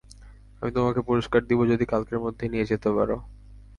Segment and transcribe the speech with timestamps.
[0.61, 3.17] আমি তোমাকে পুরুষ্কার দিব যদি কালকের মধ্যে নিয়ে যেতে পারো।